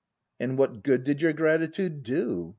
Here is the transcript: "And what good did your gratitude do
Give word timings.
"And 0.39 0.57
what 0.57 0.81
good 0.81 1.03
did 1.03 1.21
your 1.21 1.31
gratitude 1.31 2.01
do 2.01 2.49